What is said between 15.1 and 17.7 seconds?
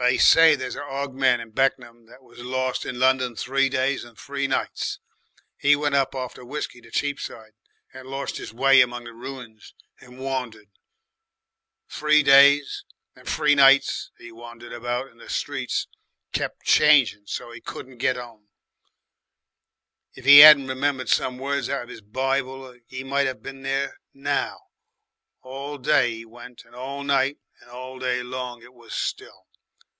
the streets kep' changing so's he